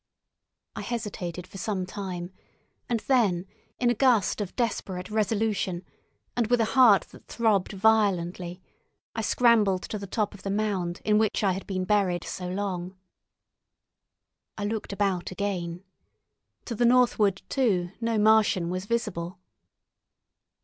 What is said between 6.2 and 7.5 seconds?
and with a heart that